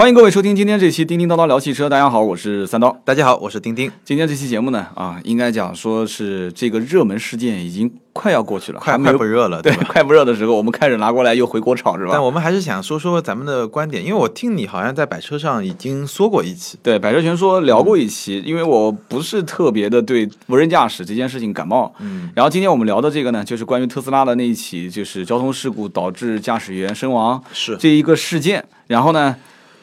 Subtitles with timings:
[0.00, 1.86] 欢迎各位收听今天这期叮叮叨叨聊汽车。
[1.86, 2.98] 大家好，我是三刀。
[3.04, 3.92] 大家好，我是丁丁。
[4.02, 9.84] 今天这期节目呢，啊，应该讲说是这个热门事件已经快要过去了，快快不热了，对，吧？
[9.90, 12.24] 快不热的时候，我们开始拿过来又回锅炒是吧但？
[12.24, 21.94] 我们还是想说说咱们的观点，因为我听你好像在百车上已经说过一期，对，百车全说聊过一期，因为我不是特别的对无人驾驶这件事情感冒。
[21.98, 28.64] 嗯，然后今天我们聊的这个呢，就是关于特斯拉的那一起，就是交通事故导致驾驶员身亡是这一个事件。
[28.86, 29.36] 然后呢，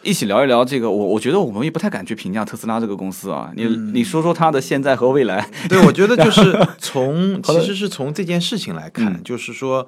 [0.07, 0.89] 一起聊一聊这个。
[0.89, 3.51] 我我觉得我们也不太敢去评价特斯拉这个公司啊。
[3.55, 5.47] 你、嗯你说说它的现在和未来。
[5.67, 9.85] 对，我觉得就是从其实是从这件事情来看， 嗯就是说，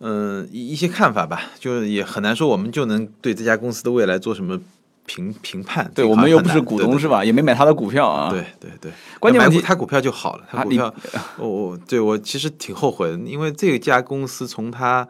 [0.00, 4.58] 嗯、一一些看法吧，就是也很难说我们就能对这家公司的未来做什么
[5.06, 5.90] 评评判。
[5.94, 7.06] 对我们又不是股东是？
[7.06, 7.24] 吧？
[7.24, 8.30] 也没买他的股票啊。
[8.30, 10.94] 对对对对，关键问题他股票就好了，他股票，
[11.38, 15.06] 我我对我其实挺后悔的，因为这家公司从它。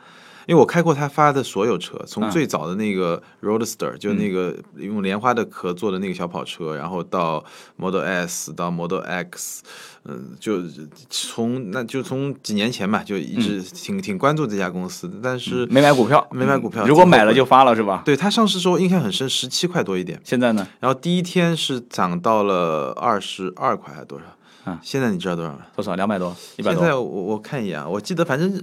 [0.48, 7.44] 因为我开过他发的所有车，从嗯最早的那个 Roadster，、就那个用莲花的壳做的那个小跑车，然后到
[7.76, 9.62] Model S，到 Model X，
[10.06, 10.62] 嗯，就
[11.10, 18.00] 从那就从几年前吧，就一直挺、挺关注这家公司，但是没买股票，没买股票如果买了就发了是吧？
[18.06, 20.66] 对它上市时候印象很深，十七块多一点，现在呢？
[20.80, 24.24] 然后第一天是涨到了二十二块还是多少？
[24.72, 25.58] 嗯现在你知道多少吗？
[25.74, 25.94] 多少？
[25.94, 26.34] 两百多？
[26.56, 26.94] 一百多现在？
[26.94, 28.62] 我我看一眼啊，我记得反正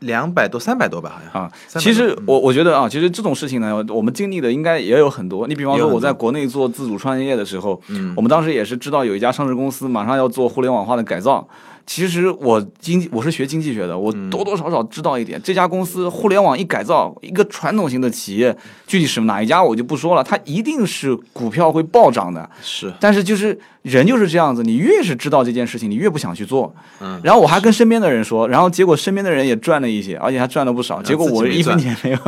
[0.00, 5.46] 两百多、三百多吧，好像啊，其实我我觉得啊，其实这种事情呢，我们经历的应该也有很多。
[5.46, 11.46] 你比方说我在国内做自主创业的时候，嗯我们当时也是知道有一家上市公司马上要做互联网化的改造。
[11.86, 15.40] 其实我经济我是学经济学的，我嗯多多少少知道一点。
[15.42, 22.48] 这家公司互联网一改造，一个传统型的企业，具体是哪一家我就不说了，它一定是股票会暴涨的。
[22.62, 26.72] 是但是就是人就是这样子，你越是知道这件事情，你越不想去做。
[27.00, 31.02] 嗯然后我还跟身边的人说，然后结果身边的人也赚了一些，而且还赚了不少。
[31.02, 32.18] 结果我一分钱没有，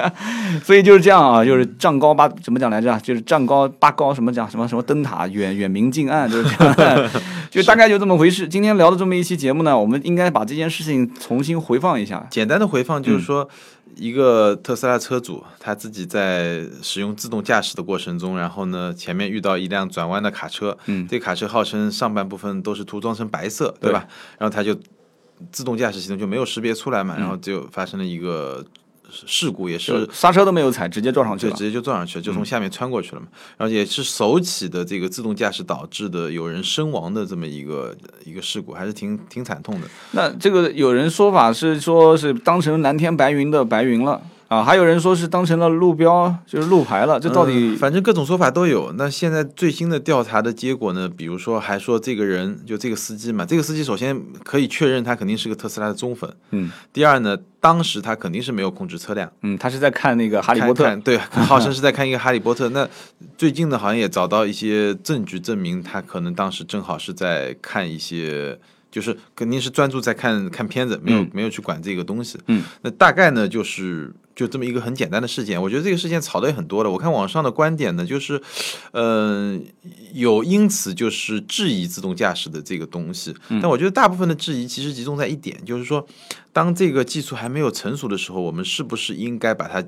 [0.62, 2.98] 所以就是这样啊，就是站高八怎么讲来着？
[3.00, 7.10] 就是站高八高什么讲什么什么灯塔远远明近暗，就是这样，
[7.56, 8.46] 就大概就这么回事。
[8.46, 12.26] 今天聊的这么一期节目呢，我们应该把这件事情重新回放一下。
[12.30, 13.48] 简单的回放嗯就是说，
[13.94, 24.06] 一个特斯拉车主他自己在使用自动驾驶的过程中，然后呢前面遇到一辆转弯的卡车，嗯这卡车号称上半部分都是涂装成白色，对吧？
[24.38, 24.78] 然后他就
[25.50, 28.62] 自动驾驶系统就没有识别出来嘛，然后就发生了一个
[29.10, 31.52] 事故，也是刹车都没有踩，直接撞上去了。
[31.52, 33.26] 就直接就撞上去了，就从下面穿过去了嘛。
[33.56, 39.88] 然后也是首起的这个自动驾驶导致的有人身亡的这么一个一个事故，还是挺挺惨痛的。
[40.12, 47.18] 那这个有人说法是说是当成蓝天白云的白云了啊，还有人说是当成了路标，就是路牌了。
[47.18, 48.92] 这到底嗯反正各种说法都有。
[48.92, 51.08] 那现在最新的调查的结果呢？
[51.08, 56.32] 比如说还说这个人就这个司机嘛，这个司机首先可以确认他肯定是个特斯拉的忠粉。
[56.52, 59.30] 嗯第二呢，当时他肯定是没有控制车辆。
[59.42, 62.66] 嗯，他是在看那个《哈利波特》看看对， 号称是在看一个《哈利波特》。
[62.70, 62.88] 那
[63.36, 68.56] 最近呢，好像也找到一些证据证明他可能当时正好是在看一些，
[68.96, 72.38] 就是肯定是专注在看看片子，没有、嗯没有去管这个东西。
[72.46, 75.60] 嗯，那大概呢就是就这么一个很简单的事件。
[75.60, 76.90] 我觉得这个事件炒的也很多了。
[76.90, 78.40] 我看网上的观点呢，就是，
[78.92, 79.60] 呃，
[80.14, 86.06] 有因此就是质疑自动驾驶的这个东西，嗯但我觉得大部分的质疑其实集中在一点，就是说，
[86.54, 89.84] 当这个技术还没有成熟的时候，我们是不是应该把它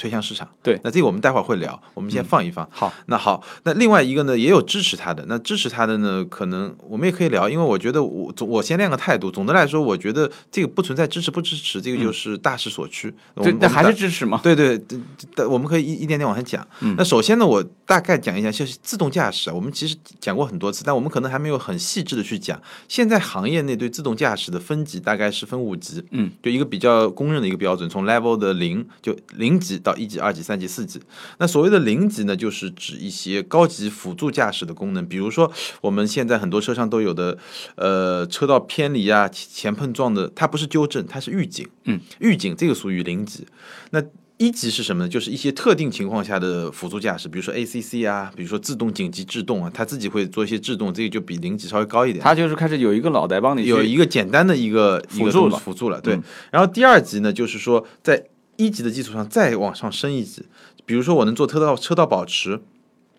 [0.00, 0.48] 推向市场？
[0.62, 2.66] 对嗯那这个我们待会儿会聊，我们先放一放。
[2.72, 5.22] 好，那好，那另外一个呢，也有支持他的。
[5.28, 9.30] 那支持他的呢，可能我们也可以聊，因为我觉得我总我先亮个态度。
[9.30, 13.12] 总的来说，我觉得这个不存在支持不支持，这个就是大势所趋。
[13.36, 14.40] 对那还是支持嘛？
[14.42, 14.98] 对对对，
[15.36, 16.66] 对我们可以一一点点往下讲。
[16.80, 22.60] 嗯那首先呢，我大概讲一下，就是自动驾驶啊，我们其实讲过很多次，但我们可能还没有很细致的去讲。
[22.88, 31.00] 现在行业内对自动驾驶的分级大概是分五级，嗯，就一个比较公认的一个标准，从 level 的零就零级到一级、二级、三级、四级。
[31.38, 37.36] 那所谓的零级呢，就是指一些高级辅助驾驶的功能，比如说我们现在很多车上都有的，
[37.74, 41.68] 呃，车道偏离啊、前碰撞的，它不是纠正，它是预警。
[41.84, 43.46] 嗯，预警这个属于零级。
[43.90, 44.02] 那
[44.38, 45.08] 一级是什么呢？
[45.08, 52.24] 就是一些特定情况下的辅助驾驶，比如说 ACC 啊，比如说自动紧急制动啊，它自己会做一些制动，这个就比零级稍微高一点。
[52.24, 56.14] 它就是开始有一个脑袋帮你有一个简单的一个辅助了辅助了，对。
[56.14, 58.24] 嗯然后第二级呢，就是说在
[58.60, 60.44] 一级的基础上再往上升一级，
[60.84, 62.60] 比如说我能做车道车道保持，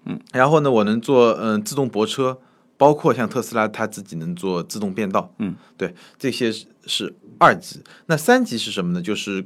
[0.06, 2.38] 嗯，然后呢，我能做嗯、自动泊车，
[2.78, 7.82] 包括像特斯拉它自己能做自动变道，嗯，对，这些是是二级。
[8.06, 9.02] 那三级是什么呢？
[9.02, 9.44] 就是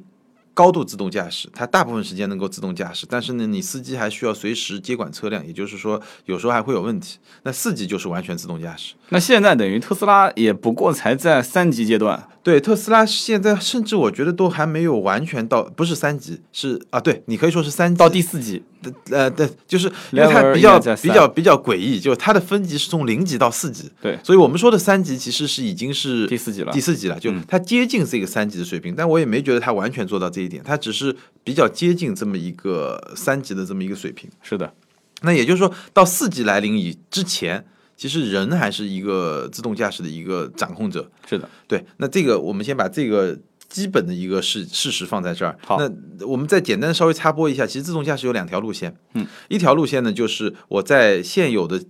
[0.54, 7.20] 高度自动驾驶，它大部分时间能够自动驾驶，但是呢，你司机还需要随时接管车辆，也就是说，有时候还会有问题。
[7.44, 8.96] 那四级就是完全自动驾驶。
[9.10, 17.98] 那现在等于特斯拉也不过才在三级阶段，对，特斯拉现在甚至我觉得都还没有完全到，不是三级，是啊，对你可以说是三级。
[17.98, 18.62] 到第四级，
[19.10, 34.30] 呃，对，就是因为它比较比较比较诡异，就是它的分级是从零级到四级，对所以我们说的三级其实是已经是第四级了第四级了，就嗯它接近这个三级的水平，但我也没觉得它完全做到这一点，它只是比较接近这么一个三级的这么一个水平。
[34.44, 34.72] 是的，
[35.24, 37.66] 那也就是说到四级来临以之前，
[37.96, 41.10] 其实人还是一个自动驾驶的一个掌控者。
[41.28, 43.38] 是的，对，那这个我们先把这个
[43.70, 45.58] 基本的一个事事实放在这儿。
[45.66, 48.96] 好那我们再简单稍微插播一下，其实自动驾驶有两条路线。
[49.14, 51.84] 嗯，一条路线呢，就是我在现有的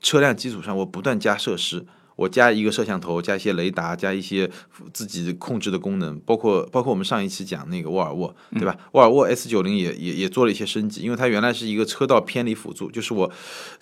[0.00, 1.86] 车辆基础上，我不断加设施。
[2.16, 4.50] 我加一个摄像头，加一些雷达，加一些
[4.92, 8.76] 自己控制的功能，包括包括我们上一期讲那个沃尔沃，对吧？
[8.92, 13.32] 沃尔沃 S 九零也也也做了一些升级，因为它原来是一个车道偏离辅助，就是我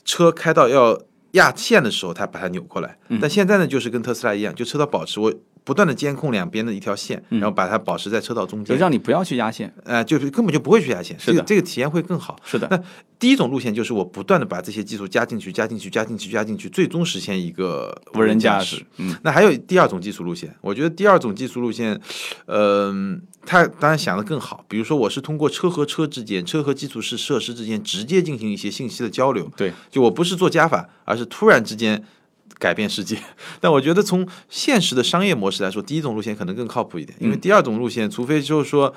[0.05, 0.97] 车开到要
[1.33, 2.99] 压线的时候，它把它扭过来。
[3.21, 5.33] 但现在呢，就是跟特斯拉一样，就车道保持我
[5.69, 9.71] 不断的监控两边的一条线，然后把它保持在车道中就间，让你不要去压线。
[9.85, 12.41] 呃，就是根本就不会去压线，是的这个这个体验会更好。
[12.43, 12.83] 是的，那
[13.19, 22.01] 第一种路线就是我不断的把这些技术加进去、加进去、加进去、加进去，最终实现一个无人驾驶驶。，嗯，那还有第二种技术路线，我觉得第二种技术路线，
[22.47, 24.65] 嗯、它当然想的更好。
[24.69, 29.51] 比如说，我是通过车和车之间、车和基础设设施之间直接进行一些信息的交流。
[29.55, 32.03] 对，就我不是做加法，而是突然之间
[32.59, 33.17] 改变世界。
[33.61, 38.95] 但我觉得从现实的商业模式来说，第一种路线可能更靠谱一点，因为第二种路线，除非就是说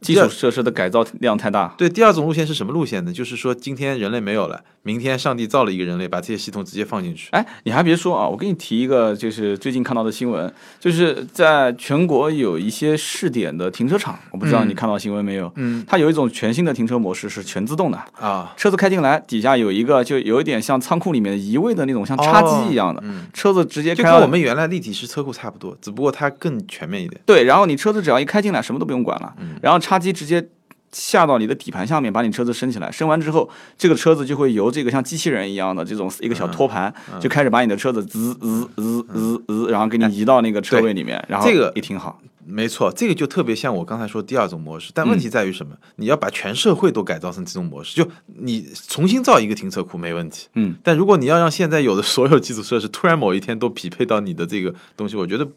[0.00, 1.74] 基础设施的改造量太大。
[1.78, 3.12] 对，第二种路线是什么路线呢？
[3.12, 7.28] 就是说，今天人类没有了，明天上帝造了一个人类，把这些系统直接放进去。
[7.32, 15.50] 哎，你还别说啊，我给你提一个，就是最近看到的新闻，就是在全国有一些试点的停车场，我不知道你看到新闻没有？
[15.56, 27.18] 嗯，它有一种全新的停车模式是全自动的，啊，车子开进来，底下有一个就有一点像仓库里面移位的那种像插机一样的，嗯，车子直接开就跟我们原来立体式车库差不多，只不过它更全面一点。
[27.24, 30.46] 对，然后你车子只要一开进来，什么都不用管了，嗯然后插机直接
[30.94, 37.20] 下到你的底盘下面，把你车子升起来，升完之后，这个车子就会由这个像机器人一样的这种一个小托盘，嗯。
[37.20, 42.20] 就开始把你的车子滋滋滋滋滋，然后给你移到那个车位里面，然后这个也挺好。
[42.46, 45.74] 没错，这个就特别像我刚才说第二种模式，但问题在于什么？
[45.96, 55.48] 你要把全社会都改造成这种模式，就你重新造一个停车库没问题，嗯，但如果你要让现在有的所有基础设施突然某一天都匹配到你的这个东西，我觉得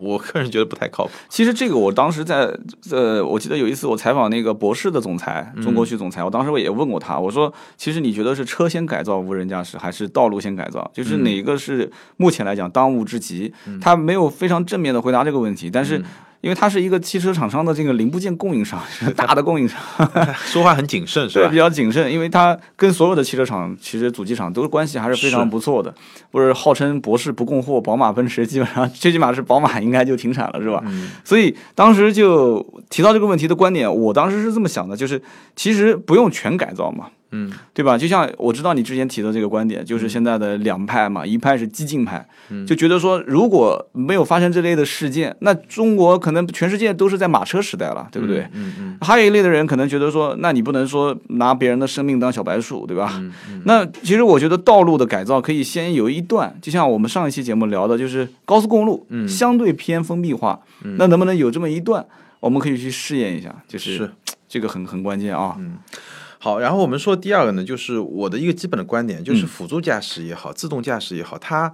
[0.00, 1.10] 我个人觉得不太靠谱。
[1.28, 2.52] 其实这个我当时在
[2.90, 10.90] 呃，我记得有一次我采访那个博士的总裁，中国区总裁，我当时我也问过他，我说，其实你觉得是车先改造无人驾驶，还是道路先改造？
[10.92, 13.52] 就是哪个是目前来讲当务之急？
[13.80, 16.02] 他没有非常正面的回答这个问题，但是。
[16.46, 19.80] 因为它是一个汽车厂商的这个零部件供应商，是大的供应商，
[20.46, 21.56] 说话很谨慎是对，吧比？
[21.56, 25.92] 较谨慎，因为它跟所有的汽车厂、其实主机厂都是关系还是非常不错的。
[26.30, 30.80] 不是号称博士不供货，宝马、奔驰基本上最起码是宝马应该就停产了，是吧？
[30.86, 35.20] 嗯所以当时就提到这个问题的观点，我当时是这么想的，就是
[35.56, 37.98] 其实不用全改造嘛，嗯，对吧？
[37.98, 42.26] 就像我知道你之前提的这个观点，就是现在的两派嘛，一派是激进派，
[42.66, 48.46] 就觉得说如果没有发生这类的事件，那中国可能全世界都是在马车时代了，对不对？
[48.52, 53.12] 嗯嗯还有一类的人可能觉得说，那你不能说拿别人的生命当小白鼠，对吧？
[53.18, 53.62] 嗯嗯。
[53.64, 59.28] 那其实我觉得道路的改造可以先有一段，就像我们上一期节目聊的，就是高速公路，嗯。
[59.28, 60.60] 相对偏封闭化，
[60.98, 62.06] 那能不能有这么一段，
[62.40, 63.96] 我们可以去试验一下，就是。
[63.96, 64.10] 是
[64.48, 65.56] 这个很很关键啊。
[66.46, 71.72] 好，然后我们说第二个呢，就是我的一个基本的观点，就是嗯辅助驾驶也好，自动驾驶也好，它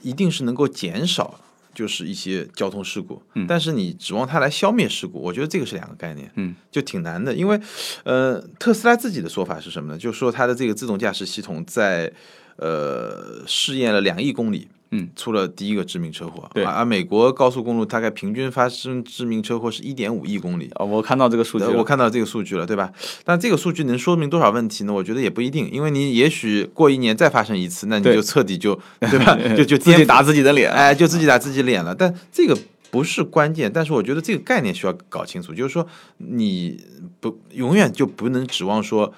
[0.00, 1.38] 一定是能够减少
[1.74, 7.60] 就是一些交通事故，嗯但是你指望它来消灭事故，我觉得这个是两个概念，嗯，就挺难的，因为
[8.04, 9.98] 呃，特斯拉自己的说法是什么呢？
[9.98, 12.10] 就是说它的这个自动驾驶系统在
[12.56, 14.66] 呃试验了两亿公里。
[14.92, 22.92] 嗯，出了第一个致命车祸，对而而美国高速公路大概平均发生致命车祸是一点五亿公里，啊，我看到这个数据我看到这个数据了，对吧？
[23.24, 24.92] 但这个数据能说明多少问题呢？
[24.92, 28.78] 我觉得也不一定，因为你也许过一年再发生一次，那你就彻底就
[29.10, 29.36] 对吧？
[29.56, 31.92] 就就自己打自己的脸，哎，就自己打自己脸了。
[31.92, 32.56] 但这个
[32.92, 35.84] 不是关键，但是我觉得这个概念需要搞清楚，就是说
[36.18, 36.80] 你
[37.18, 39.12] 不永远就不能指望说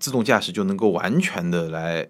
[0.00, 2.08] 自动驾驶就能够完全的来。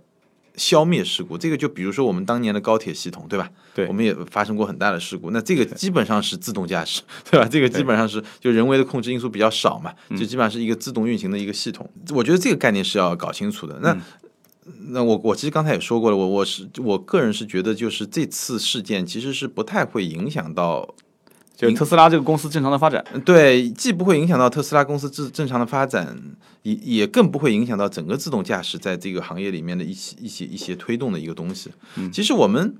[0.56, 3.50] 消灭事故，这个就比如说我们当年的高铁系统，对吧？
[3.74, 5.30] 对我们也发生过很大的事故。
[5.30, 7.46] 那这个基本上是自动驾驶， 对吧？
[7.46, 11.88] 这个基本上是就人为的控制因素比较少嘛，就基本上是一个自动运行的一个系统。
[12.10, 13.78] 我觉得这个概念是要搞清楚的。
[13.80, 13.96] 那、
[14.88, 20.94] 那我我其实刚才也说过了，我我是我个人是觉得，就是这次事件其实是不太会影响到
[21.56, 23.02] 就是特斯拉这个公司正常的发展。
[23.24, 26.16] 对，既不会影响到特斯拉公司正正常的发展，
[26.62, 31.70] 也也更不会影响到整个自动驾驶在这个行业里面的一些一些一些推动的一个东西。
[32.12, 32.76] 其实我们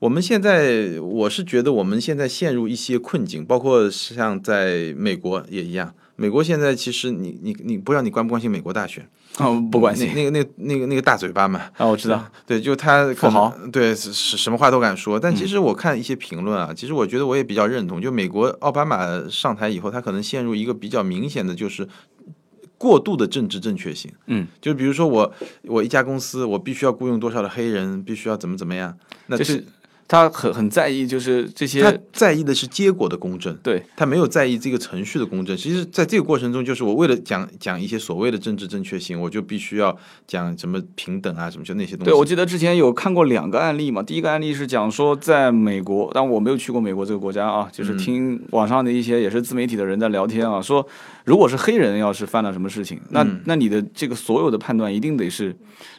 [0.00, 5.94] 我们现在，我是觉得我们现在陷入一些困境，包括像在美国也一样。
[6.16, 9.08] 美国现在其实你你你不知道你关不关心美国大选？
[9.40, 10.12] 哦，不关心。
[10.14, 11.60] 那个那那个那个大嘴巴嘛。
[11.76, 12.24] 啊，我知道。
[12.46, 13.54] 对，就他富豪。
[13.70, 15.20] 对，什什么话都敢说。
[15.20, 18.00] 但其实我看一些评论啊，其实我觉得我也比较认同。
[18.00, 21.86] 就美国奥巴马上台以后，他可能陷入一个比较明显的就是
[22.78, 24.10] 过度的政治正确性。
[24.26, 25.32] 嗯，就比如说我
[25.64, 28.96] 我一家公司，我必须要雇佣多少的黑人，必须要怎么怎么样。
[29.26, 29.62] 那这。
[30.08, 31.82] 他很很在意，就是这些。
[31.82, 35.56] 他在意的是结果的公正，对他没有在意这个程序的公正。
[35.56, 39.96] 其实，在这个过程中，就是我为了讲讲一些所谓的政治正确性，我就必须要
[40.26, 42.10] 讲什么平等啊，什么就那些东西。
[42.10, 44.02] 对，我记得之前有看过两个案例嘛。
[44.02, 50.86] 第一个案例是讲说，在美国，但我没有去过美国这个国家啊，就是听网上的一些也是自媒体的人在聊天啊，说
[51.26, 55.54] 如果是黑人要是犯了什么事情，那那你的这个所有的判断一定得是。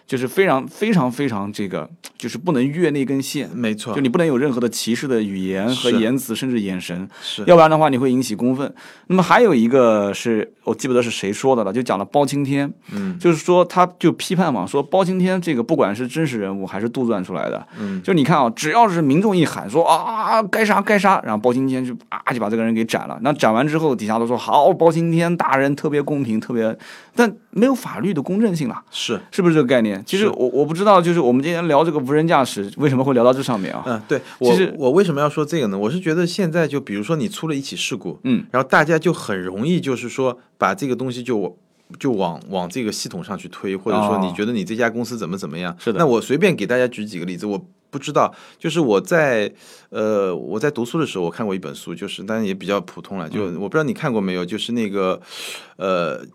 [0.08, 8.74] 就是非常非常非常这个，就是不能越那根线，没错，就你不能有任何的歧视的语言和言辞，甚至眼神，是，要不然的话你会引起公愤。
[9.08, 23.20] 那么还有一个是我记不得是谁说的了，就讲了包青天，嗯，就是说他就批判嘛，说包青天这个不管是真实人物还是杜撰出来的，嗯，就你看啊，只要是民众一喊说啊该杀该杀，然后包青天就啊就把这个人给斩了。
[23.22, 26.78] 那斩完之后，底下都说好，包青天大人特别公平，特别，
[27.16, 30.04] 但没有法律的公正性了，是是不是这个概念？
[30.06, 33.84] 其实我我不知道，就是我们今天聊这个无人驾驶，为什么会聊到这上面啊？
[33.86, 35.78] 嗯，对，其实我为什么要说这个呢？
[35.78, 41.58] 我是觉得现在就比如说你出了一起事故，嗯，然后大家就很容易就是说把这个东西就
[42.00, 45.76] 就往往这个系统上去推，或者说你觉得你这家公司怎么怎么样？
[45.80, 46.00] 是的。
[46.00, 49.52] 那我随便给大家举几个例子，我不知道，就是我在
[49.90, 55.22] 呃我在读书的时候，我看过一本书，就是当然也比较普通了，就我不知道你看过没有，就是那个
[55.78, 56.26] 呃。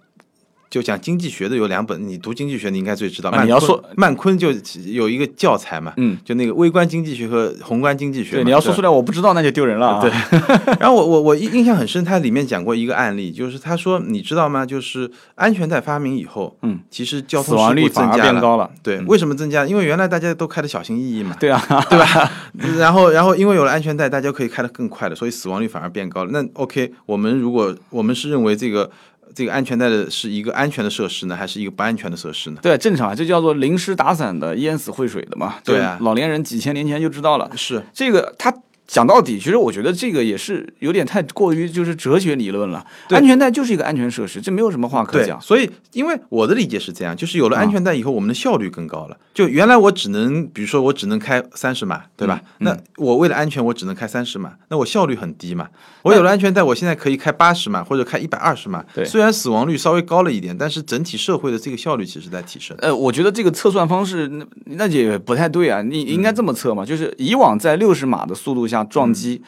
[0.72, 3.30] 就讲经济学的有两本，你读经济学你应该最知道。
[3.44, 4.50] 你要说曼昆就
[4.86, 8.36] 有一个教材嘛，嗯，就那个微观经济学和宏观经济学。
[8.36, 9.86] 对，你要说出来我不知道那就丢人了。
[9.86, 10.10] 啊对。
[10.80, 14.64] 然后我我我印印象很深，他里面讲过一个案例，就是他说你知道吗？
[14.64, 18.70] 就是安全带发明以后，嗯，其实交通死亡率增加变高了。
[18.82, 19.66] 对，为什么增加？
[19.66, 21.36] 因为原来大家都开的小心翼翼嘛。
[21.38, 21.60] 对啊，
[21.90, 22.32] 对吧？
[22.78, 26.30] 然后然后因为有了安全带，大家可以开得更快了，所以死亡率反而变高了。
[26.32, 28.90] 那 OK，我们如果我们是认为这个。
[29.34, 32.60] 这个安全带的是一个安全的设施呢，还是一个不安全的设施呢？
[32.62, 35.56] 对，正常啊，这叫做淋湿打伞的，淹死会水的嘛。
[35.64, 37.50] 对啊，老年人几千年前就知道了。
[37.56, 38.52] 是这个他。
[38.86, 42.84] 讲到底，其实我觉得这个也是有点太过于就是哲学理论了。
[43.08, 45.40] 安全带就是一个安全设施，这没有什么话可讲。
[45.40, 49.16] 所以，因为我的理解是这样，就是有了安全带以后，我们的效率更高了。
[49.32, 52.40] 就原来我只能，比如说我只能开三十码，对吧？
[52.58, 55.68] 那我为了安全，我只能开三十码，那我效率很低嘛。
[56.02, 58.84] 我有了安全带，我现在可以开八十码或者开一百二十码。
[58.94, 62.76] 对，虽然死亡率稍微高了一点，但是整体社会的这个效率其实在提升。
[62.80, 65.80] 呃，我觉得这个测算方式那那也不太对啊。
[65.80, 69.42] 你应该这么测嘛，就是以往在六十码的速度下撞击。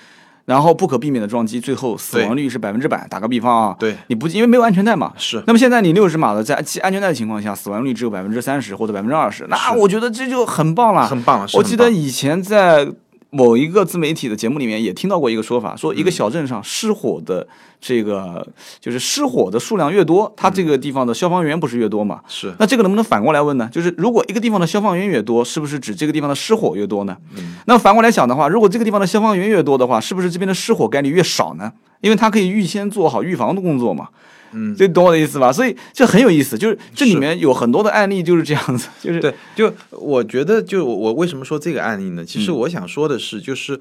[0.47, 3.07] 然后不可避免的撞击，最后死亡率是百分之百。
[3.09, 5.43] 打个比方啊，对，你不因为没有安全带嘛，是。
[5.47, 11.47] 那么现在你六十码的在系安全带的情况下，死亡率只有百分之三十或者百分之二十，那我觉得这就很棒了，很棒了。
[11.55, 12.87] 我记得以前在。
[13.35, 17.45] 某一个自媒体的节目里面也听到过一个说法，说一个小镇上失火的
[17.81, 18.47] 这个
[18.81, 22.21] 就是失火的数量越多，它这个地方的消防员不是越多嘛？
[22.29, 22.55] 是。
[22.61, 23.69] 那这个能不能反过来问呢？
[23.73, 27.17] 就是如果一个地方的消防员越多，是不是指这个地方的失火越多呢？
[27.37, 27.57] 嗯。
[27.67, 31.73] 那反过来想的话，如果这个地方的消防员越多的话，是不是这边的失火概率越少呢？
[32.01, 34.09] 因为它可以预先做好预防的工作嘛。
[34.55, 35.53] 嗯，这懂我的意思吧？
[35.53, 42.25] 所以这很有意思，就是这里面有很多的案例就是这样子，就是对，就我觉得，就我为什么说这个案例呢？
[42.25, 43.79] 其实我想说的是，就是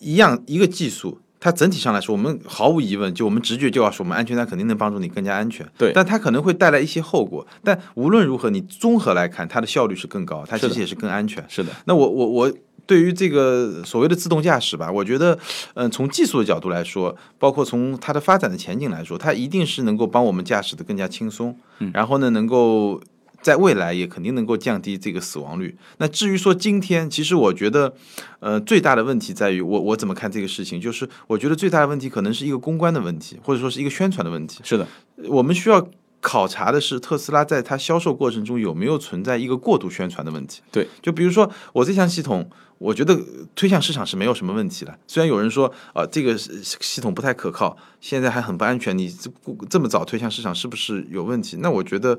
[0.00, 7.46] 一样一个技术，它整体上来说，我们毫无疑问，就我们直觉就要说，我们安全带肯定能帮助你更加安全，对，但它可能会带来一些后果。
[7.64, 11.44] 但无论如何，你综合来看，它的效率是更高，它其实也是更安全。
[11.48, 12.52] 是的，那我我我。
[12.86, 15.38] 对于这个所谓的自动驾驶吧，我觉得，
[15.74, 23.00] 嗯，从技术的角度来说，包括从它的发展的前景来说，它一定是能够帮我们驾驶的更加轻松，嗯然后呢，能够
[23.42, 25.76] 在未来也肯定能够降低这个死亡率。
[25.98, 27.94] 那至于说今天，其实我觉得，
[28.40, 34.60] 呃，最大的问题在于我我怎么看这个事情，就是我觉得最大的问题可能是一个公关的问题，或者说是一个宣传的问题。
[34.64, 34.86] 是的，
[35.28, 35.88] 我们需要。
[36.22, 40.60] 考察的是特斯拉在它销售过程中有没有存在一个过度宣传的问题。
[40.70, 43.18] 对，就比如说我这项系统，我觉得
[43.54, 44.98] 推向市场是没有什么问题的。
[45.06, 49.30] 虽然有人说啊，这个系统不太可靠，现在还很不安全，你这
[49.70, 51.56] 这么早推向市场是不是有问题？
[51.62, 52.18] 那我觉得，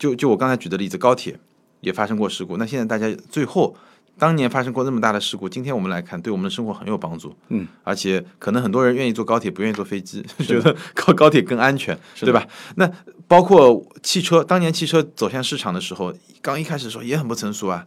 [0.00, 1.38] 就就我刚才举的例子，高铁
[1.80, 3.76] 也发生过事故，那现在大家最后。
[4.18, 7.34] 当年发生过那么大的事故，今天我们来看，对我们的生活很有帮助。
[7.48, 12.46] 嗯，而且可能很多人愿意坐高铁，不愿意坐飞机，觉得高高铁更安全，对吧？
[12.74, 12.90] 那
[13.26, 17.86] 包括汽车，当年汽车走向市场的时候，刚一开始的时候也很不成熟啊，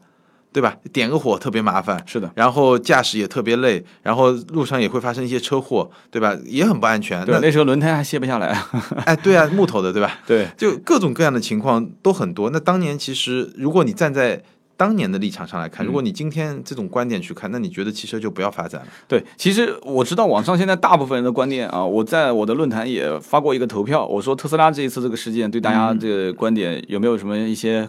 [0.54, 0.78] 对吧？
[0.94, 6.38] 点个火特别麻烦，是的，然后驾驶也特别累，然后路上也会发生一些车祸，对吧？
[6.46, 7.26] 也很不安全。
[7.26, 8.56] 对，那时候轮胎还卸不下来。
[9.06, 10.20] 哎，对啊，木头的，对吧？
[10.28, 12.52] 对，就各种各样的情况都很多。
[12.52, 14.44] 那当年其实，如果你站在
[14.78, 18.88] 当年的立场上来看，如果你今天这种观点去看，那你觉得汽车就不要发展了？
[19.08, 27.88] 对，其实我知道网上现在大部分人的观点啊，我在我的论坛也发过一个投票，我说特斯拉这一次这个事件对大家这个观点有没有什么一些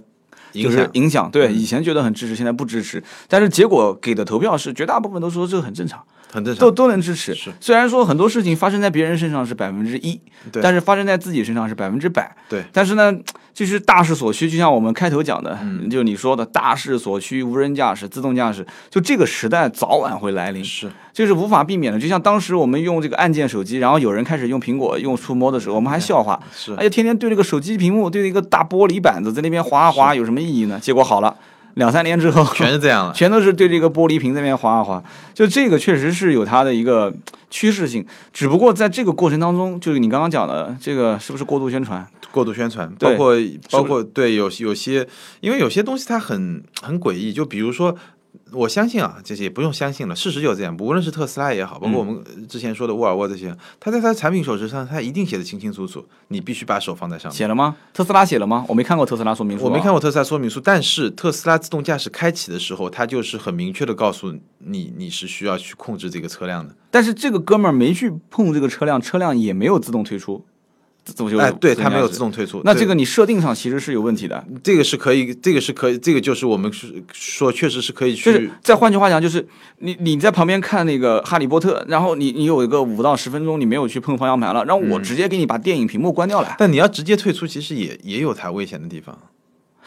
[0.63, 1.31] 就是影响？
[1.31, 6.03] 对，以前觉得很支持，现在不支持，但是结果给的投票是绝大部分都说这个很正常。
[6.35, 7.33] 很正常，都都能支持。
[7.61, 12.35] 虽然说很多事情发生在别人身上是百分之一，对，但是发生在自己身上是百分之百。
[12.49, 13.17] 对，但是呢，
[13.53, 15.57] 就是大势所趋，就像我们开头讲的，
[15.89, 22.01] 就你说的大势所趋，无人驾驶、自动驾驶，就这个时代早晚会来临，是，就是无法避免的。
[22.01, 30.81] 就像当时我们用这个按键手机，然后有人开始用苹果用触摸的时候，我们还笑话，是，哎呀，天天对这个手机屏幕，对着一个大玻璃板子在那边划啊划，有什么意义呢？
[30.81, 31.37] 结果好了。
[31.75, 35.03] 两三年之后， 全是这样了，全都是对这个玻璃瓶那边划啊划，
[35.33, 37.13] 就这个确实是有它的一个
[37.51, 42.07] 趋势性，只不过在这个过程当中，就是你刚刚讲的这个是不是过度宣传？
[42.31, 43.37] 过度宣传，包括
[43.71, 45.07] 包括对有有些，
[45.41, 47.97] 因为有些东西它很很诡异，就比如说。
[48.55, 50.77] 我相信啊，这些不用相信了，事实就是这样。
[50.79, 57.37] 无论是特斯拉也好，包括我们之前说的沃尔沃这些，他在他的产品手册上，他一定写的清清楚楚，你必须把手放在上面。
[57.37, 57.77] 写了吗？
[57.93, 58.65] 特斯拉写了吗？
[58.69, 59.65] 我没看过特斯拉说明书。
[59.65, 66.75] 我没看过特斯拉说明书，但是特斯拉自动驾驶开启的时候，它就是很明确的告诉你，你是需要去控制这个车辆的。
[66.91, 70.45] 但是这个哥们儿没去碰这个车辆，车辆也没有自动退出。
[71.39, 72.63] 哎，对，它没有自动退出。
[72.65, 74.43] 那这个你设定上其实是有问题的。
[74.63, 76.71] 这个是可以，这个是可以，这个就是我们
[77.13, 78.25] 说，确实是可以去。
[78.25, 79.47] 就是再换句话讲，就是
[79.79, 86.57] 你你在旁边看那个《哈利波特》，然后你你有一个五到十分钟你没有去碰方向盘了，让我直接给你把电影屏幕关掉了。
[86.59, 89.19] 但你要直接退出，其实也也有它危险的地方。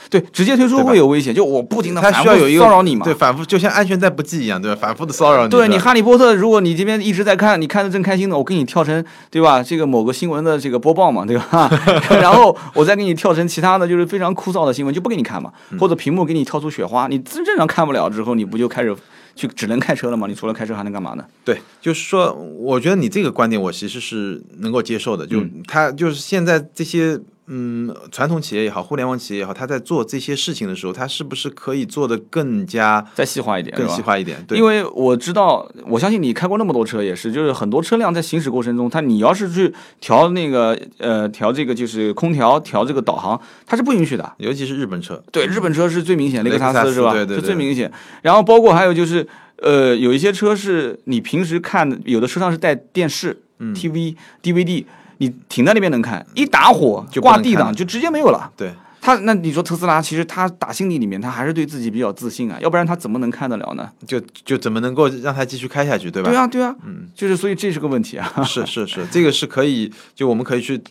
[0.09, 4.79] 对，直接退出会有危险，就我不停的他需要有一个骚扰你嘛，对，反复就像安全带不系一样，对吧？
[4.81, 5.49] 反复的骚扰你。
[5.49, 9.61] 对你哈利波特，如果你这边一直在看，你看的正开心的，我给你跳成对吧？
[9.61, 11.69] 这个某个新闻的这个播报嘛，对吧？
[12.21, 18.95] 然后我再给你跳成其他的就是非常枯燥的新闻，就不给你看嘛，或者屏幕给你跳出雪花，你正正看不了之后，你不就开始
[19.35, 20.27] 去只能开车了吗？
[20.27, 21.25] 你除了开车还能干嘛呢？
[21.43, 27.19] 对，就是说，我觉得你这个观点我其实是能够接受的，就他就是现在这些。
[27.49, 34.43] 嗯，传统企业也好，互联网企业也好，他在做这些事情的时候，他是不是可以做的更加再细化一点，更细化一点？
[34.45, 45.23] 对，因为我知道，我相信你开过那么多车也是，就是很多车辆在行驶过程中，它你要是去调那个呃调这个就是空调调这个导航，它是不允许的，尤其是日本车。
[45.31, 47.13] 对，日本车是最明显，雷克萨斯是吧？
[47.13, 47.89] 对对，是最明显。
[48.23, 49.25] 然后包括还有就是
[49.61, 53.41] 呃，有一些车是你平时看，有的车上是带电视、
[53.73, 54.83] TV、DVD。
[55.17, 58.51] 你停在那边能看，一打火就挂 D 档，就直接没有了。
[58.57, 63.89] 对他，那你说特斯拉，其实他打心底里面他还是对自己比较自信啊，要不然他怎么能看得了呢？
[64.05, 66.29] 就就怎么能够让他继续开下去，对吧？
[66.29, 68.29] 对啊，对啊，嗯，就是所以这是个问题啊。
[68.43, 70.81] 是是是，这个是可以，就我们可以去。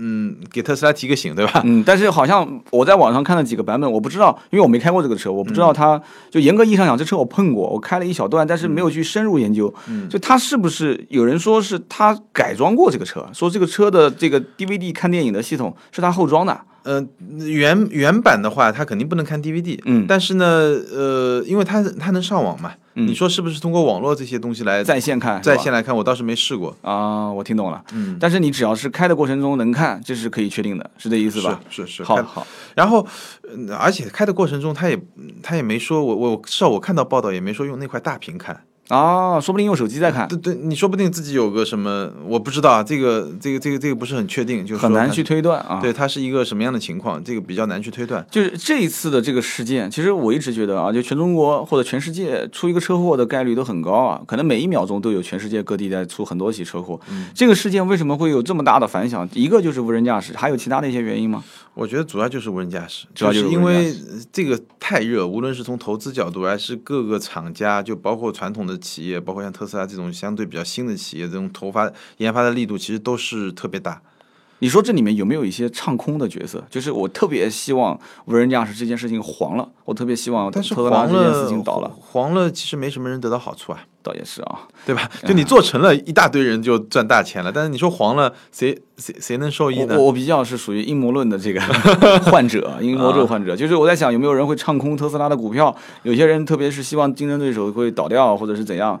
[0.00, 1.60] 嗯，给特斯拉提个醒，对吧？
[1.64, 9.72] 嗯，但是好像我在网上看了几个版本，我不知道，因为我没开过这个车，我不知道它就严格意义上讲，这车我碰过，我开了一小段，但是没有去深入研究。
[9.88, 16.60] 嗯，就它是不是有人说是它改装过这个车，说这个车的这个 DVD 看电影的系统是它后装的。
[16.84, 17.04] 呃，
[17.44, 19.78] 原原版的话，它肯定不能看 DVD。
[19.84, 22.72] 嗯，但是呢，呃，因为它它能上网嘛。
[23.06, 25.40] 你说是不是通过网络这些东西来在线看？
[25.42, 27.30] 在线来看，我倒是没试过啊。
[27.30, 27.82] 我听懂了。
[27.92, 31.60] 嗯，但是你只要是开的过程中能看，这是可以确定的，是这意思吧？
[31.70, 32.02] 是是是。
[32.02, 32.46] 好好。
[32.74, 33.06] 然后，
[33.78, 35.00] 而且开的过程中，他也
[35.42, 38.64] 他也没说，我我至少我看到报道也没说用那块大屏看。
[38.88, 40.26] 哦，说不定用手机在看。
[40.28, 42.82] 对对，你说不定自己有个什么，我不知道啊。
[42.82, 45.78] 这个这个这个这个不是很确定，就很难去推断啊。
[45.82, 48.24] 对，它是一个什么样的情况，这个比较难去推断。
[48.30, 56.98] 就是这一次的这个事件，其实我一直觉得啊，就全中国或者全世界出一个车祸的概率都很高啊，可能每一秒钟都有全世界各地在出很多起车祸。
[57.34, 59.28] 这个事件为什么会有这么大的反响？
[59.34, 61.44] 一个就是无人驾驶，还有其他的一些原因吗？
[61.78, 63.94] 我觉得主要就是无人驾驶，主要就是因为
[64.32, 74.02] 这个太热，无论是从投资角度，还是各个厂家，就包括传统的企业，包括像特斯拉这种相对比较新的企业，这种投发研发的力度其实都是特别大。
[74.60, 76.62] 你说这里面有没有一些唱空的角色？
[76.68, 83.84] 就是我特别希望无人驾驶这件事情黄了，我特别希望特斯拉这件事情倒了，黄了，其实没什么人得到好处啊。
[84.00, 84.60] 倒也是啊。
[84.86, 85.10] 对吧？
[85.26, 87.52] 就你做成了，一大堆人就赚大钱了。
[87.52, 90.12] 但是你说黄了，谁谁谁能受益呢我我？
[90.12, 91.60] 比较是属于阴谋论的这个
[92.30, 99.00] 患者，阴谋啊论患者，就是我在想有没有人会唱空特斯拉的股票，有些人特别是希望竞争对手会倒掉或者是怎样。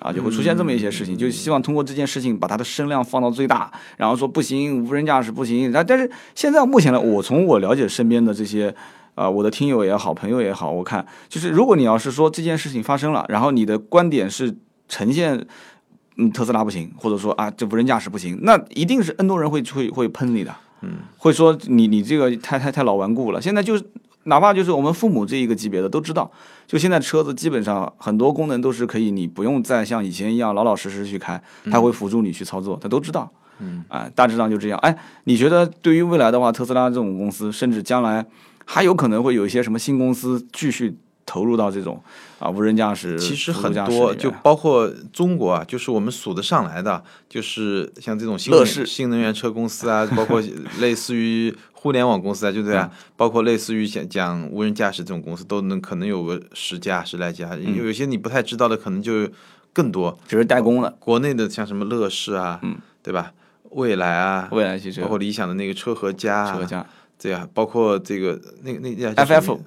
[0.00, 5.70] 啊，就会出现这么一些事情，就希望通过这件事情把它的声量放到最大，然后说不行，无人驾驶不行。
[5.72, 8.74] 但但是现在目前呢，我从我了解身边的这些，
[9.14, 14.56] 啊、我的听友也好，朋友也好，我看就是如果你要是说这件事情发生了，然后你的观点是
[14.88, 15.46] 呈现，
[16.16, 23.40] 嗯，特斯拉不行，或者说啊，这无人驾驶不行，那一定是 N 多人会会会喷你的，嗯，会说你你这个太太太老顽固了。
[23.40, 23.84] 现在就是
[24.24, 26.30] 哪怕就是我们父母这一个级别的都知道，
[26.66, 33.30] 就现在车子基本上很多功能都是可以，你不用再像以前一样老老实实去开，它会辅助你去操作，它都知道。
[33.60, 34.78] 嗯，啊、大致上就这样。
[34.78, 38.24] 哎，你觉得对于未来的话，特斯拉这种公司，甚至将来
[38.64, 42.02] 还有可能会有一些什么新公司继续投入到这种
[42.40, 50.42] 啊无人驾驶、其实很多，就包括中国啊，就是我们数得上来的，就是像这种新能乐视新能源车公司啊，包括
[50.80, 52.90] 类似于互联网公司啊，对不对啊？
[53.16, 59.28] 包括类似于讲讲无人驾驶这种公司，都能可能有个十家十来家，有有些你不太知道的，可能就
[59.72, 60.18] 更多。
[60.26, 63.32] 只是代工了国内的像什么乐视啊，嗯，对吧？
[63.72, 66.84] 蔚来啊，未来汽车包括理想的那个车和家啊，车家
[67.18, 69.58] 这样，包括这个那那那叫 FF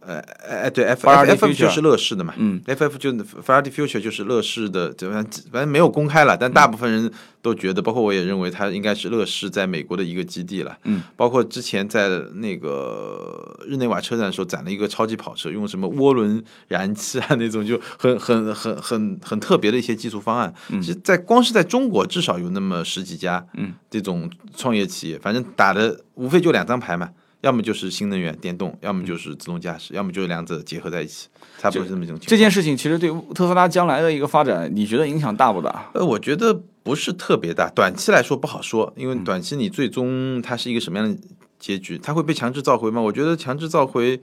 [0.00, 27.10] 呃，哎对，F Faraday F F Future 就是乐视的嘛，嗯，F F 就 Faraday Future 就是乐视的，这反正反正没有公开了，但大部分人都觉得，包括我也认为它应该是乐视在美国的一个基地了，嗯，包括之前在那个日内瓦车展的时候展了一个超级跑车，用什么涡轮燃气啊那种，就很很很很很特别的一些技术方案，其实在光是在中国至少有那么十几家，嗯，这种创业企业，反正打的无非就两张牌嘛。
[27.42, 31.28] 要么就是新能源电动，要么就是自动驾驶，要么就是两者结合在一起，
[31.58, 32.28] 差不多是这么一种情况。
[32.28, 35.90] 这件事情其实对特斯拉将来的一个发展，你觉得影响大不大？
[35.94, 41.20] 呃，我觉得不是特别大，短期来说不好说，因为嗯短期你最终它是一个什么样的
[41.62, 41.96] 结局？
[41.96, 43.00] 他会被强制召回吗？
[43.00, 44.20] 我觉得强制召回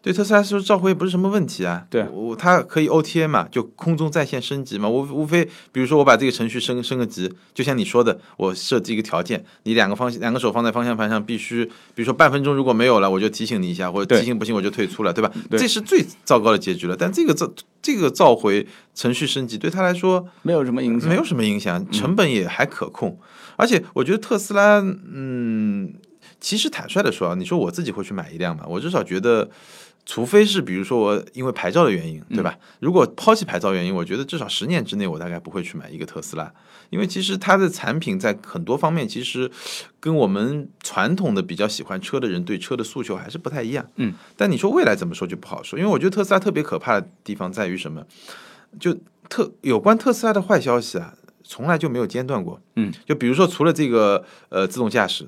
[0.00, 1.84] 对特斯拉来说召回不是什么问题啊。
[1.90, 4.88] 对我它可以 OTA 嘛，就空中在线升级嘛。
[4.88, 15.30] 无无非比如说我把这个程序升升个级，就像你说的，我设置一个条件，你两个方两个手放在方向盘上，必须比如说半分钟如果没有了，我就提醒你一下，或者提醒不行我就退出了，对吧？
[15.50, 16.96] 对这是最糟糕的结局了。
[16.98, 20.26] 但这个召这个召回程序升级对他来说。
[20.42, 23.18] 没有什么影响，没有什么影响，成本也还可控。
[23.56, 25.92] 而且我觉得特斯拉，嗯，
[26.40, 28.64] 其实坦率的说啊，你说我自己会去买一辆吗？
[28.68, 29.48] 我至少觉得，
[30.06, 32.56] 除非是比如说我因为牌照的原因，对吧？
[32.80, 36.52] 如果抛弃牌照原因，我觉得至少十年之内我大概不会去买一个特斯拉，
[36.90, 39.50] 因为其实它的产品在很多方面其实
[40.00, 43.84] 跟我们传统的比较喜欢车的人对车的诉求还是不太一样。
[43.96, 48.06] 嗯，但你说未来怎么说就不好说，因为我觉得特斯拉特别可怕的地方在于什么？
[48.78, 48.96] 就
[49.28, 52.60] 特有关特斯拉的坏消息啊，从来就没有间断过。
[52.76, 55.26] 嗯，就比如说除了这个呃自动驾驶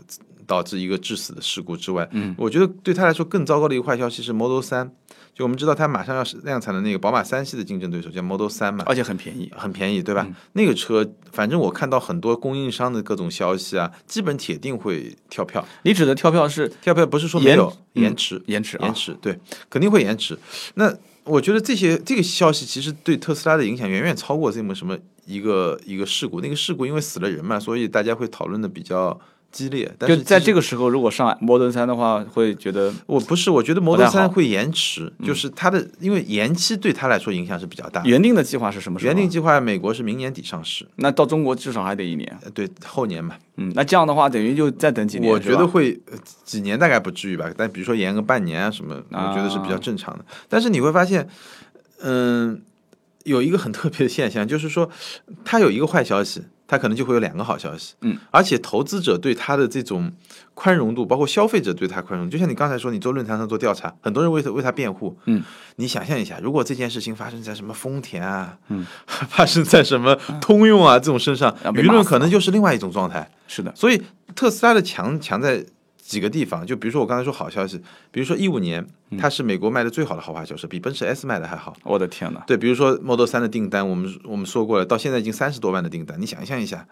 [0.50, 4.90] 导致一个致死的事故之外，嗯，我觉得对他来说更糟糕的一个坏消息是 Model 三。
[5.32, 9.48] 就我们知道它马上要是量产的那个宝马三系的竞争对手叫 Model 三嘛，而且很便宜。
[9.56, 10.26] 很便宜，对吧？
[10.54, 15.64] 那个车，反正我看到很多供应商的各种消息啊，基本铁定会跳票。
[15.84, 19.38] 你指的跳票是跳票不是说没有嗯延迟，延迟啊延迟，对，
[19.70, 20.36] 肯定会延迟。
[20.74, 20.92] 那
[21.24, 26.40] 我觉得这些这个消息其实对特斯拉的影响远远超过这么什么一个一个事故。
[26.40, 29.18] 那个事故因为死了人嘛，所以大家会讨论的比较
[29.50, 29.90] 激烈。
[29.98, 38.02] 但就是在这个时候，如果上 Model 三的话，会觉得我不是，我觉得好嗯三会延迟，就是它的因为延期对它来说影响是比较大。
[38.04, 39.08] 原定的计划是什么时候？
[39.08, 42.38] 原定计划美国是明年底上市，那到中国至少还得一年。
[42.44, 43.36] 呃对，后年嘛。
[43.56, 45.30] 嗯，那这样的话，等于就再等几年。
[45.30, 50.24] 我觉得会呃几年大概不至于吧，但比如说延个半年啊什么，我觉得是比较正常的。
[50.48, 51.28] 但是你会发现，
[52.00, 52.62] 嗯，
[53.24, 54.88] 有一个很特别的现象，就是说
[55.44, 57.94] 它有一个坏消息，它可能就会有两个好消息。
[58.02, 60.12] 嗯，而且投资者对它的这种
[60.54, 65.18] 宽容度，包括消费者对它宽容，就像你刚才说，你做论坛上做调查，很多人为它为它辩护。
[65.24, 65.42] 嗯，
[65.76, 73.28] 你想象一下，如果这件事情发生在什么丰田啊，嗯， 发生在什么通用啊这种身上，舆论可能就是另外一种状态。
[73.48, 74.00] 是的，所以
[74.36, 75.66] 特斯拉的强强在
[76.10, 78.84] 几个地方，就比如说我刚才说好消息，比如说一五年
[79.16, 81.72] 它是美国卖的最好的豪华轿车，比奔驰 S 卖的还好。
[81.84, 82.42] 我的天呐！
[82.48, 86.84] 对，比如说 Model 三的订单，我们我们说过了，到现在已经三十多万的订单，你想象一下。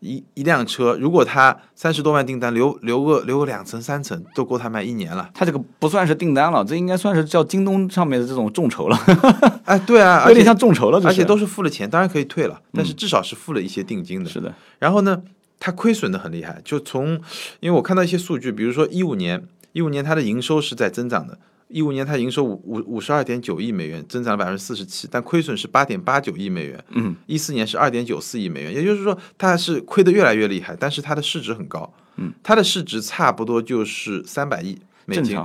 [0.00, 5.30] 一一辆车，如果它三十多万订单留留个留个两层三层，都够它卖一年了。
[5.32, 8.98] 它这个不算是订单了，这应该算是叫京东上面的这种众筹了，
[9.64, 14.28] 哎，对啊，有点像众筹了，而且都是付了钱，当然可以退了，但是至少是付了一些定金的。
[14.28, 15.18] 是的，然后呢，
[15.58, 16.60] 它亏损的很厉害。
[16.64, 17.20] 就从
[17.60, 21.38] 因为我看到一些数据，比如说一五年，一五年它的营收是在增长的，
[21.68, 26.84] 一五年它营收五五五十二点九亿美元，增长了百分之四十七，但亏损是八点八九亿美元。
[26.90, 31.92] 嗯，一四年是二点九四亿美元，也就是说它是亏得越来越厉害，但是它的市值很高。
[32.16, 35.38] 嗯，它的市值差不多就是三百亿美金，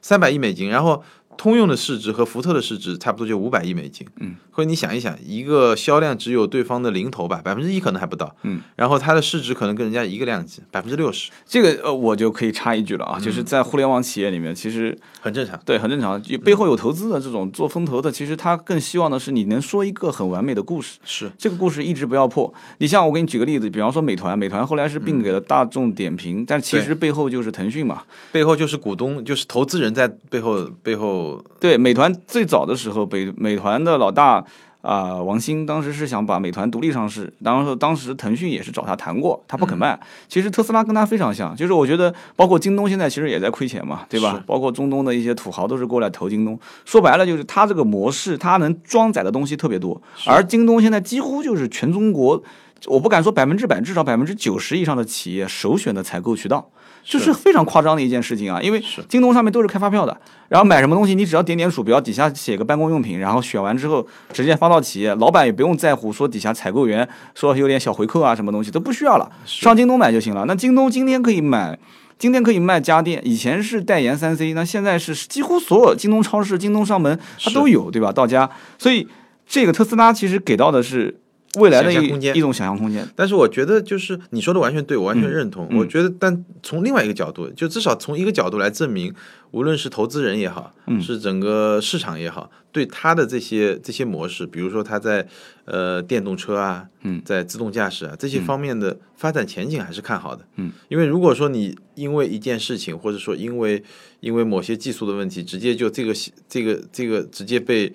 [0.00, 1.02] 三百亿美金，然后。
[1.36, 21.30] 通用的市值和福特的市值差不多就五百亿美金，嗯，或者你想一想，一个销量只有对方的零头吧，百分之一可能还不到，嗯，然后它的市值可能跟人家一个量级，百分之六十，这个呃我就可以插一句了啊，就是在互联网企业里面，其实很正常，对，很正常，背后有投资的这种做风投的，其实他更希望的是你能说一个很完美的故事，是。
[21.38, 22.52] 这个故事一直不要破。
[22.78, 31.25] 你像我给你举个例子，比方说美团，美团后来是并给了大众点评，但其实背后就是腾讯嘛，背后就是股东，就是投资人在背后背后，
[31.60, 32.12] 对，美团。
[32.26, 34.44] 最早的时候，北美团的老大
[34.82, 39.98] 啊，王兴当时是想把美团独立上市，当时当时腾讯也是找他谈过，他不肯卖。
[40.28, 44.40] 其实特斯拉跟他非常像，就是我觉得，包括京东现在其实也在亏钱嘛，对吧？
[44.46, 46.58] 包括中东的一些土豪都是过来投京东。
[46.84, 52.40] 说白了就是他这个模式，他能装载的东西特别多，而京东现在几乎就是全中国，
[52.86, 56.70] 我不敢说百分之百，至少百分之九十以上的企业首选的采购渠道。
[57.06, 70.44] 就是非常夸张的一件事情啊，因为京东上面都是开发票的，然后买什么东西你只要点点鼠标，底下写个办公用品，然后选完之后直接发到企业，老板也不用在乎说底下采购员说有点小回扣啊什么东西都不需要了，上京东买就行了。
[70.46, 71.78] 那京东今天可以买，
[72.18, 78.10] 今天可以卖家电，以前是代言三 C，那现在是几乎所有京东超市、京东上门它都有，对吧？
[78.10, 79.06] 到家，所以
[79.46, 81.20] 这个特斯拉其实给到的是。
[81.56, 85.68] 未来的一一种想象空间，但是我觉得就是你说的完全对，我完全认同。
[85.76, 89.14] 我觉得，但从另外一个角度，就至少从一个角度来证明，
[89.50, 95.26] 无论是投资人也好，是整个市场也好，对他的这些这些模式，比如说他在
[95.64, 96.86] 呃电动车啊，
[97.24, 100.44] 在自动驾驶啊这些方面的发展前景还是看好的。
[100.56, 103.82] 嗯，因为如果说你因为一件事情，或者说因为
[104.20, 106.12] 因为某些技术的问题，直接就这个
[106.48, 107.92] 这个这个直接被。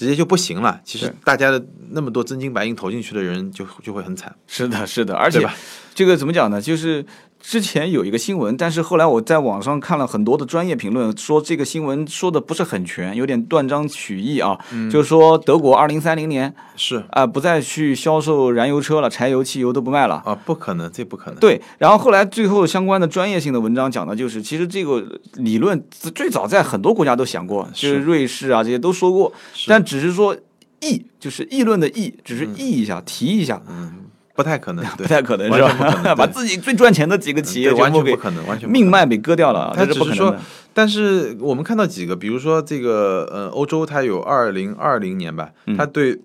[0.00, 0.80] 直接就不行了。
[0.82, 4.34] 其实大家的那么多真金白银投进去的人，就就会很惨。
[4.46, 5.46] 是的，是的，而且
[5.94, 6.58] 这个怎么讲呢？
[6.58, 7.04] 就是。
[7.40, 14.58] 之前有一个新闻，但是后来我在网上看了很多的专业评论，说这个新闻说的不是很全，有点断章取义啊。
[14.90, 21.40] 就是说德国二零三零年是啊，不再去销售燃油车了，柴油、汽油都不卖了啊，不可能，这不可能。
[21.40, 25.02] 对，然后后来最后相关的专业性的文章讲的就是，其实这个
[25.34, 25.82] 理论
[26.14, 29.32] 最早在很多国家都想过，就是瑞士啊这些都说过，
[29.66, 30.36] 但只是说
[30.80, 33.62] 议，就是议论的议，只是议一下，提一下。
[33.66, 33.94] 嗯。
[34.40, 36.14] 不太可能， 不太可能是吧？
[36.16, 39.72] 把自己最赚钱的几个企业完全不可能，完全命脉给割掉了。
[39.76, 40.34] 他只是说，
[40.72, 46.18] 但是我们看到几个，比如说这个呃，欧洲它有二零二零年吧，它对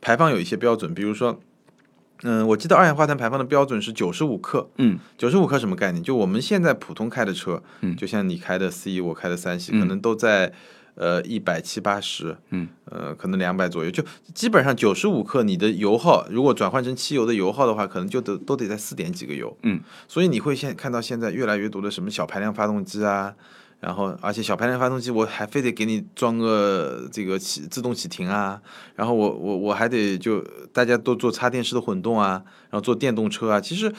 [0.00, 1.40] 排放有一些标准，比如说，
[2.22, 6.00] 嗯，我记得二氧化碳排放的标准是九十五克，嗯，九十五克什么概念？
[6.00, 10.52] 就我们现在普通开的车，嗯，就像你开的 C，我开的三系，可能都在。
[10.96, 14.02] 呃，一百七八十，嗯，呃，可能两百左右，就
[14.34, 19.78] 基本上九十五克，你的油耗如果转换成汽油的油耗的话，可能就得都得在四点几个油，嗯，
[20.08, 23.34] 所以你会现看到现在越来越多的什么小排量发动机啊，
[23.80, 28.58] 然后而且小排量发动机我还非得给你装个这个启自动启停啊，
[28.94, 33.92] 然后我我我还得就大家都做插电式的混动啊，然后做电动车啊，其实。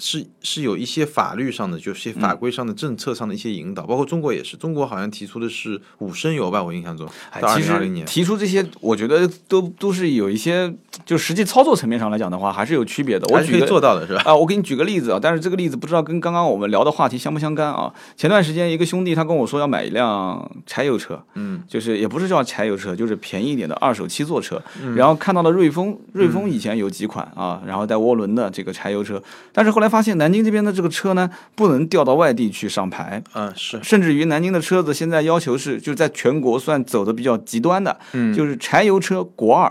[0.00, 7.06] 是是有一些法律上的，就是法规上的、政策上的一些引导，包括中国也是，中国好像提出的是五升油吧，我印象中，
[7.40, 10.72] 到二零二零年提出这些，我觉得都都是有一些，
[11.04, 13.28] 就实际操作层面上来讲的话，还是有区别的。
[13.28, 14.22] 我可以做到的是吧？
[14.24, 17.92] 啊，我给你举个例子啊，但是这个例子不知道跟刚刚我们聊的话题相不相干啊？
[18.16, 24.60] 前段时间一个兄弟他跟我说要买一辆柴油车，嗯，就是也不是叫柴油车，就是便宜一点的二手七座车，
[24.96, 30.70] 然后看到了瑞风，瑞风以前有几款啊，然后带涡轮的这个柴油车，但是后来发现南京这边的。
[30.70, 39.70] 这个车呢，不能调到外地去上牌，嗯，是，甚至于南京的车子现在要求是，就在全国算走的比较极端的，嗯，就是柴油车国二，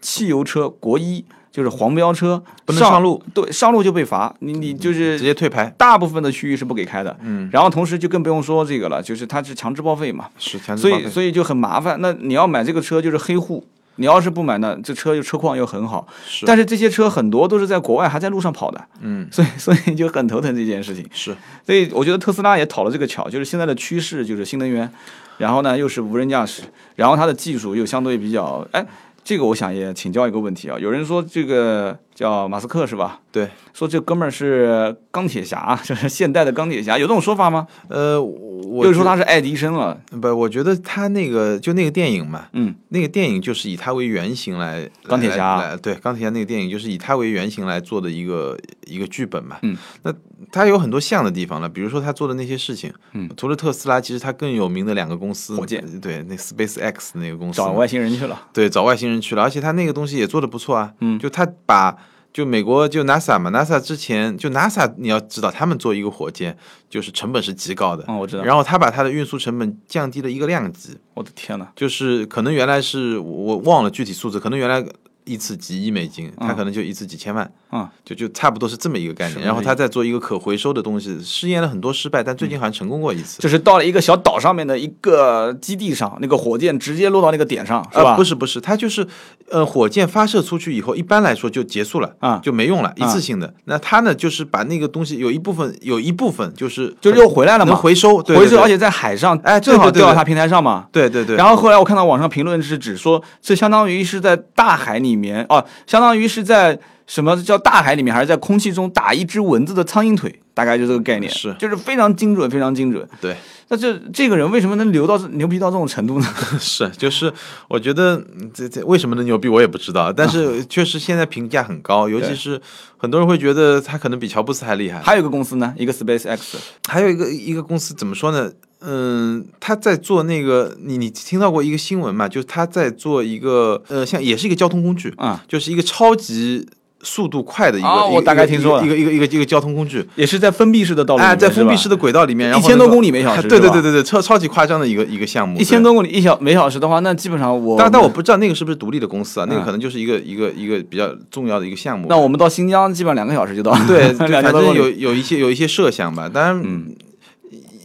[0.00, 13.66] 汽油车国一，就是黄标车不能上路，对，上路就被罚，你你就是直接退牌，大部分的区域是不给开的，嗯，然后同时就更不用说这个了，就是它是强制报废嘛，是强制报废，所以所以就很麻烦，那你要买这个车就是黑户。
[13.96, 16.06] 你要是不买呢，这车又车况又很好，
[16.46, 21.06] 但是这些车很多都是在国外还在路上跑的，嗯，所以所以就很头疼这件事情。
[21.12, 24.90] 是，所以我觉得特斯拉也讨了这个巧，就是现在的趋势就是新能源，
[25.38, 26.62] 然后呢又是无人驾驶，
[26.94, 28.86] 然后它的技术又相对比较，哎，
[29.24, 33.20] 这个我想也请教一个问题啊，有人说这个叫马斯克是吧？
[33.30, 37.66] 对，说这哥们儿是钢铁侠， 就是现代的钢铁侠，有这种说法吗？
[37.88, 40.00] 呃，我就是说他是爱迪生了。
[40.18, 49.58] 不，我觉得他那个就那个电影嘛，嗯，那个电影就是以他为原型来钢铁侠对钢铁侠那个电影就是以他为原型来做的一个一个剧本嘛。
[49.60, 50.10] 嗯，那
[50.50, 61.94] 他有很多像的地方了，比如说他做的那些事情，嗯，除了特斯拉，其实他更有名的两个公司，火箭，对，那 Space X 那个公司找外星人去了，对，找外星人去了，而且他那个东西也做的不错啊，嗯，就他把。
[62.36, 66.54] 就美国就 NASA 嘛，NASA 之前就 NASA，你要知道他们做一个火箭
[66.90, 68.42] 就是成本是极高的，嗯，我知道。
[68.42, 74.84] 然后他把它的运输成本降低了一个量级，我的天呐，就是可能原来是我忘了具体数字，可能原来。
[75.28, 77.65] 一次几亿美金，他可能就一次几千万，嗯，
[78.04, 79.42] 就就差不多是这么一个概念。
[79.42, 83.40] 然后他在做一个可回收的东西，试验了很多失败，但最近好像成功过一次。
[83.42, 88.14] 就是到了一个小岛上面的一个基地上，那个火箭直接落到那个点上，是吧？
[88.14, 89.06] 不是不是，它就是
[89.50, 93.52] 呃，火箭发射出去以后，一般来说就结束了啊，就没用了，一次性的。
[93.64, 100.86] 那他呢，就是把那个东西有一部分有一部分就是就又回来了嘛，回收回收，而且在海上哎，正好掉到他平台上嘛。
[100.92, 101.36] 对对对。
[101.36, 105.64] 然后后来我看到网上评论是指说，这相当于是在大海里面哦。
[105.86, 113.08] 相当于是在什么叫大海里面，还是在空气中打一只蚊子的苍蝇腿，大概就这个概念，是就是非常精准，非常精准。
[113.20, 113.36] 对，
[113.68, 116.26] 那这这个人为什么能牛到牛逼到这种程度呢？
[116.58, 117.32] 是，就是
[117.68, 118.20] 我觉得
[118.52, 122.60] 这这为什么能牛逼，我也不知道，但是确实现在评价很高，尤其是
[122.96, 125.00] 很多人会觉得他可能比乔布斯还厉害。
[125.00, 128.50] 还有一个公司呢，一个 Space X，还有一个一个公司怎么说呢？
[128.80, 132.28] 嗯，他在做那个，你你听到过一个新闻嘛？
[132.28, 136.68] 就是他在做一个，呃，像也是一个交通工具啊，就是一个超级
[137.06, 149.46] 速度快的一个，我大概听说了一个一个一个一个交通工具，也是在封闭式的道路，哎，在封闭式的轨道里面，一千多公里每小时，对对对对对，超超级夸张的一个一个项目，一千多公里一小每小时的话，那基本上我，但但我不知道那个是不是独立的公司啊？
[149.48, 152.06] 那个可能就是一个一个一个比较重要的一个项目。
[152.08, 156.60] 那我们到新疆基本上两个小时就到，对， 反正有有一些有一些设想吧，当然。
[156.62, 156.94] 嗯。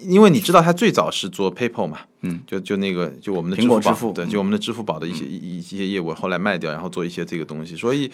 [0.07, 8.11] 因为你知道，他最早是做 PayPal 嘛，嗯，就就那个就我们的苹果支付，对，就我们的支付宝的一些一一些业务，后来卖掉，然后做一些这个东西，所以，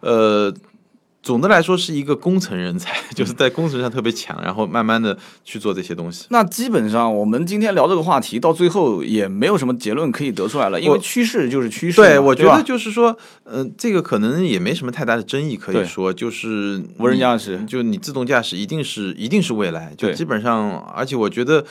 [0.00, 0.52] 呃。
[1.22, 6.24] 总的来说是一个工程人才， 就是在工程上特别强，然后慢慢的去做这些东西。
[6.30, 12.00] 那基本上我们今天聊这个话题，到最后也没有什么结论可以得出来了，因为趋势就是趋势。
[12.00, 21.62] 对，我觉得就是说，嗯，这个可能也没什么太大的争议可以说，就是无人驾驶，就你自动驾驶一定是一定是未来，就基本上，而且我觉得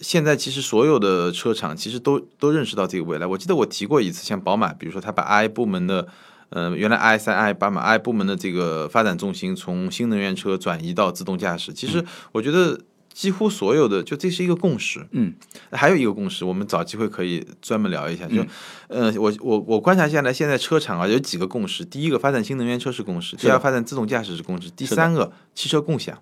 [0.00, 3.26] 现在其实所有的车厂其实都都认识到这个未来。
[3.26, 6.06] 我记得我提过一次，像宝马，比如说他把 I 部门的。
[6.54, 12.80] 呃，原来 i 三 i 八嘛 i 部门的这个发展重心从新能源车转移到自动驾驶，其实我觉得
[13.12, 15.04] 几乎所有的就这是一个共识。
[15.10, 15.34] 嗯，
[15.72, 18.28] 还有一个共识，我们找机会可以专门聊一下。
[18.28, 18.46] 就，
[18.86, 26.16] 呃，我我我观察下来，现在车厂啊有几个共识：第一个，发展新能源车是共识；第二，发展自动驾驶是共识；第三个，汽车共享，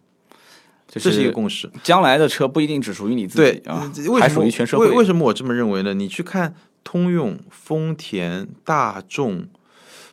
[0.88, 1.70] 这是一个共识。
[1.82, 4.88] 将来的车不一定只属于你自己啊，还属于全社会。
[4.88, 5.92] 为为什么我这么认为呢？
[5.92, 9.46] 你去看通用、丰田、大众。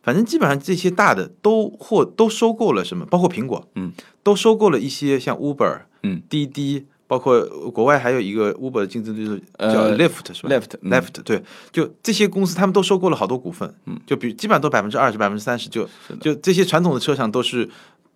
[0.02, 3.92] 反正基本上这些大的都或都收购了什么，包括苹果，嗯，
[4.24, 15.88] 都收购了一些像 Uber，嗯，滴滴，包括国外还有一个 Uber 的竞争对手叫 Lyft 是吧？Lyft，Lyft，对，就这些公司他们都收购了好多股份，嗯，就比基本上都百分之二十、百分之三十，就
[16.22, 17.70] 就这些传统的车厂都是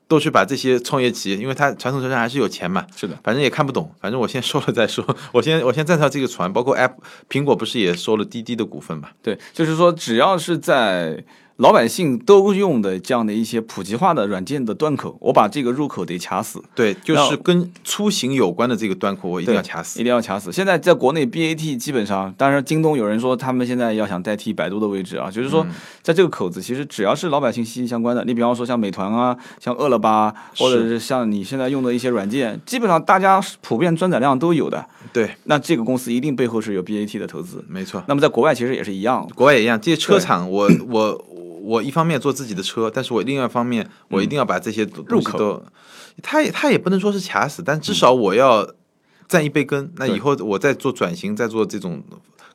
[0.08, 6.94] 都去把这些创业企业，因为它传统车厂还是有钱嘛，是的，反正也看不懂，反正我先收了再说， 我先我先站上这个船，包括 App
[7.30, 9.10] 苹果不是也收了滴滴的股份嘛？
[9.22, 11.24] 对，就是说只要是在。
[11.58, 16.62] 老百姓都用的这样的一些普及化的软件的端口，我把这个入口得卡死。
[16.74, 20.52] 对，就是跟出行有关的这个端口，我一定要卡死，一定要卡死。
[20.52, 25.66] 现在在国内，BAT 基本上，当然京东有人说他们现在要想代替百度的位置啊，就是说
[26.02, 34.84] 在这个口子，其实只要是老百姓息息相关的，你比方说像美团啊，像饿了么，或者是像你现在用的一些软件，基本上大家普遍转载量都有的。
[35.14, 38.04] 对，那这个公司一定背后是有 BAT 的投资，没错。
[38.08, 41.26] 那么在国外其实也是一样，国外也一样，这些车厂，我我。
[41.34, 45.64] 我一方面做自己的车，但是我另外一方面，我一定要把这些入口都，
[46.22, 48.68] 他也他也不能说是卡死，但至少我要
[49.28, 49.92] 占一杯羹。
[49.96, 52.04] 那以后我再做转型，再做这种。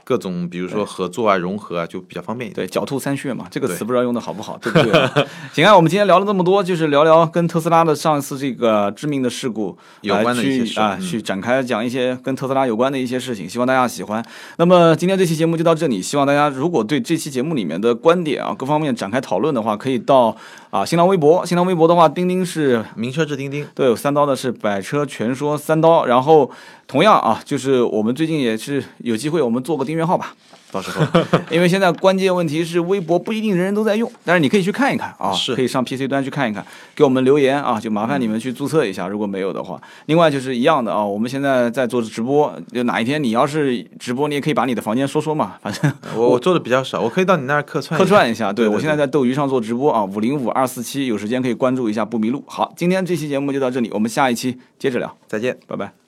[0.09, 2.67] 各种比如说合作啊、融合啊，就比较方便一点。
[2.67, 5.27] 对，狡兔三穴嘛，这个词不知道用的好不好，对不对？
[5.53, 14.25] 行啊，我们今天聊了这么多，就是聊聊跟特斯拉的上一次这个致命的事故有关的一些啊，去展开讲一些跟特斯拉有关的一些事情，希望大家喜欢。
[14.57, 20.35] 那么今天这期节目就到这里，希望大家如果对这期节目里面的观点啊，各方面展开讨论的话，可以到
[20.71, 26.51] 啊新浪微博，新浪微博的话，钉钉是名车志钉钉，对，三刀的是百车全说三刀，然后
[26.87, 29.99] 同样啊，就是我们最近也是有机会，我们做个订。
[29.99, 30.33] 阅号吧。
[30.71, 31.07] 到时候，
[31.51, 39.81] 因为现在关键问题是微博不一定人人都在用，但是你可以去看一看啊，是可以上 PC 端去看一看，给我们留言啊，就麻烦你们去注册一下，如果没有的话。
[40.07, 48.53] 另外就是一样的啊，我们现在在做直播，就哪一天你要是直播，你也可以把你的房间说说嘛， 反正我我做的比较少，我可以到你那儿客串客串一下。
[48.53, 52.45] 对我现在在斗鱼上做直播啊，五零五二四七，有时间可以关注一下不迷路。
[52.47, 56.08] 好，今天这期节目就到这里，我们下一期接着聊，再见，拜拜。